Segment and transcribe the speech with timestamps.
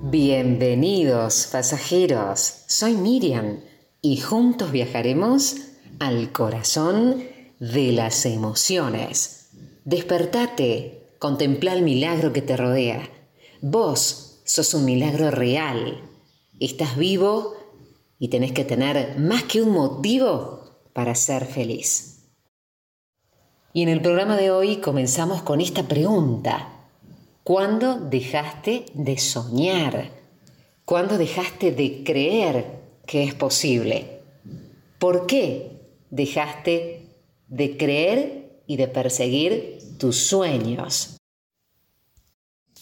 [0.00, 3.58] Bienvenidos pasajeros, soy Miriam
[4.00, 5.56] y juntos viajaremos
[5.98, 7.24] al corazón
[7.58, 9.50] de las emociones.
[9.84, 13.10] Despertate, contempla el milagro que te rodea.
[13.60, 16.08] Vos sos un milagro real.
[16.60, 17.54] Estás vivo
[18.20, 20.60] y tenés que tener más que un motivo
[20.92, 22.30] para ser feliz.
[23.72, 26.77] Y en el programa de hoy comenzamos con esta pregunta.
[27.48, 30.10] ¿Cuándo dejaste de soñar?
[30.84, 32.66] ¿Cuándo dejaste de creer
[33.06, 34.20] que es posible?
[34.98, 35.70] ¿Por qué
[36.10, 37.06] dejaste
[37.48, 41.16] de creer y de perseguir tus sueños?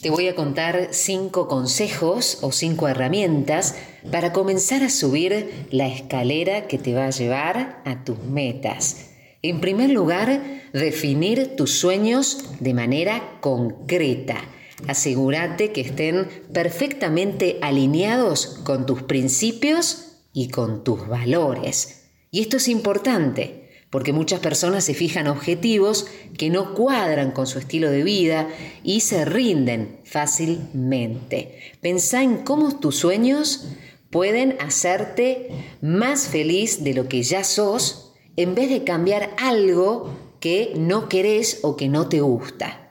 [0.00, 3.76] Te voy a contar cinco consejos o cinco herramientas
[4.10, 9.10] para comenzar a subir la escalera que te va a llevar a tus metas.
[9.42, 14.42] En primer lugar, definir tus sueños de manera concreta.
[14.86, 22.04] Asegúrate que estén perfectamente alineados con tus principios y con tus valores.
[22.30, 27.58] Y esto es importante, porque muchas personas se fijan objetivos que no cuadran con su
[27.58, 28.48] estilo de vida
[28.84, 31.58] y se rinden fácilmente.
[31.80, 33.68] Pensá en cómo tus sueños
[34.10, 35.48] pueden hacerte
[35.80, 41.60] más feliz de lo que ya sos en vez de cambiar algo que no querés
[41.62, 42.85] o que no te gusta.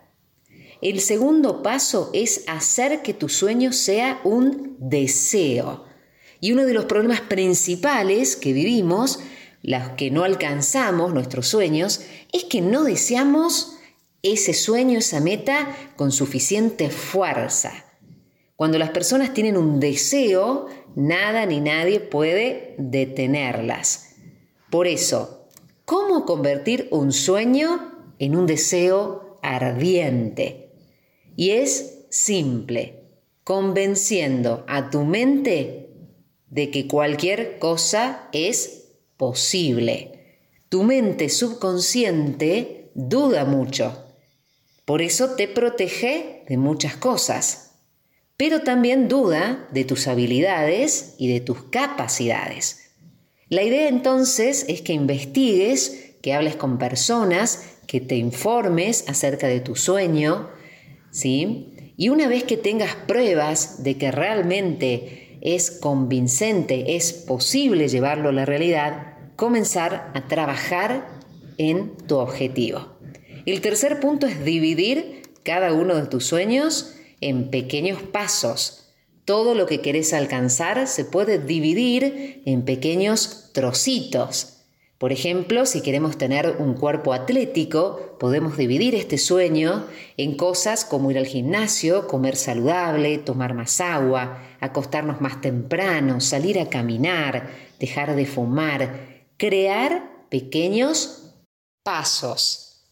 [0.86, 5.84] El segundo paso es hacer que tu sueño sea un deseo.
[6.40, 9.20] Y uno de los problemas principales que vivimos,
[9.64, 13.78] los que no alcanzamos nuestros sueños, es que no deseamos
[14.22, 17.72] ese sueño, esa meta con suficiente fuerza.
[18.56, 24.18] Cuando las personas tienen un deseo, nada ni nadie puede detenerlas.
[24.70, 25.48] Por eso,
[25.84, 30.65] ¿cómo convertir un sueño en un deseo ardiente?
[31.36, 33.04] Y es simple,
[33.44, 35.90] convenciendo a tu mente
[36.50, 38.86] de que cualquier cosa es
[39.18, 40.40] posible.
[40.70, 44.06] Tu mente subconsciente duda mucho.
[44.86, 47.72] Por eso te protege de muchas cosas.
[48.38, 52.92] Pero también duda de tus habilidades y de tus capacidades.
[53.50, 59.60] La idea entonces es que investigues, que hables con personas, que te informes acerca de
[59.60, 60.50] tu sueño,
[61.16, 61.94] ¿sí?
[61.96, 68.34] Y una vez que tengas pruebas de que realmente es convincente, es posible llevarlo a
[68.34, 71.08] la realidad, comenzar a trabajar
[71.58, 72.98] en tu objetivo.
[73.46, 78.94] El tercer punto es dividir cada uno de tus sueños en pequeños pasos.
[79.24, 84.55] Todo lo que querés alcanzar se puede dividir en pequeños trocitos.
[84.98, 89.86] Por ejemplo, si queremos tener un cuerpo atlético, podemos dividir este sueño
[90.16, 96.60] en cosas como ir al gimnasio, comer saludable, tomar más agua, acostarnos más temprano, salir
[96.60, 101.34] a caminar, dejar de fumar, crear pequeños
[101.84, 102.86] pasos.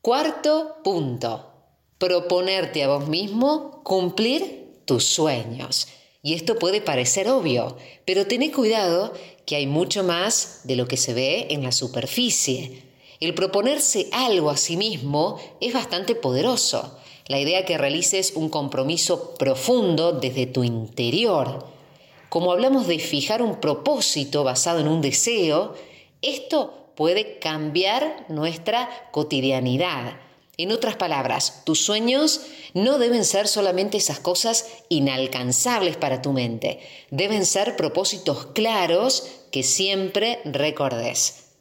[0.00, 1.52] Cuarto punto,
[1.98, 5.86] proponerte a vos mismo cumplir tus sueños.
[6.22, 9.12] Y esto puede parecer obvio, pero tened cuidado
[9.46, 12.82] que hay mucho más de lo que se ve en la superficie.
[13.20, 16.98] El proponerse algo a sí mismo es bastante poderoso.
[17.28, 21.66] La idea que realices un compromiso profundo desde tu interior.
[22.28, 25.74] Como hablamos de fijar un propósito basado en un deseo,
[26.20, 30.14] esto puede cambiar nuestra cotidianidad
[30.58, 32.40] en otras palabras, tus sueños
[32.74, 36.80] no deben ser solamente esas cosas inalcanzables para tu mente,
[37.10, 41.54] deben ser propósitos claros que siempre recordes.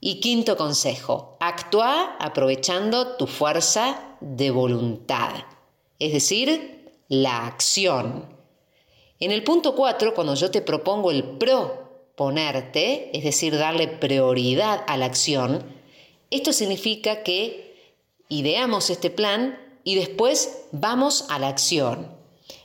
[0.00, 5.32] Y quinto consejo, actúa aprovechando tu fuerza de voluntad,
[5.98, 8.26] es decir, la acción.
[9.18, 14.98] En el punto 4, cuando yo te propongo el proponerte, es decir, darle prioridad a
[14.98, 15.64] la acción,
[16.30, 17.71] esto significa que
[18.32, 22.08] ideamos este plan y después vamos a la acción.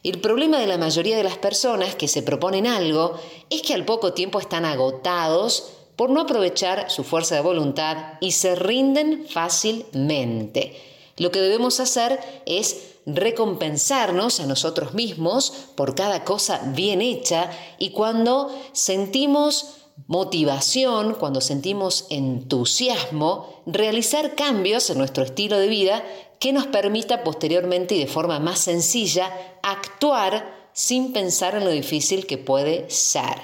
[0.04, 3.19] El problema de la mayoría de las personas que se proponen algo
[3.50, 8.31] es que al poco tiempo están agotados por no aprovechar su fuerza de voluntad y
[8.31, 10.80] se rinden fácilmente.
[11.18, 17.50] Lo que debemos hacer es recompensarnos a nosotros mismos por cada cosa bien hecha
[17.80, 26.04] y cuando sentimos motivación, cuando sentimos entusiasmo, realizar cambios en nuestro estilo de vida
[26.40, 29.32] que nos permita posteriormente y de forma más sencilla
[29.64, 33.42] actuar sin pensar en lo difícil que puede ser.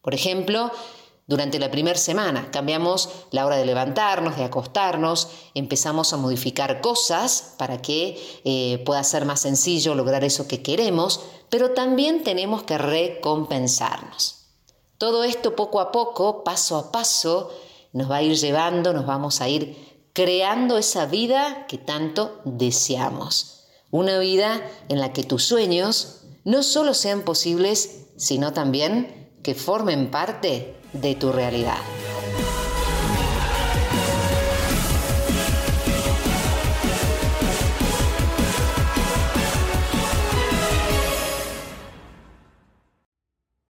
[0.00, 0.70] Por ejemplo,
[1.26, 2.50] durante la primera semana.
[2.50, 9.02] Cambiamos la hora de levantarnos, de acostarnos, empezamos a modificar cosas para que eh, pueda
[9.04, 14.43] ser más sencillo lograr eso que queremos, pero también tenemos que recompensarnos.
[14.98, 17.50] Todo esto poco a poco, paso a paso,
[17.92, 23.66] nos va a ir llevando, nos vamos a ir creando esa vida que tanto deseamos.
[23.90, 30.10] Una vida en la que tus sueños no solo sean posibles, sino también que formen
[30.10, 31.78] parte de tu realidad.